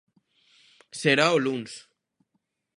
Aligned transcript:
Será 0.99 1.27
o 1.35 1.39
luns. 1.45 1.73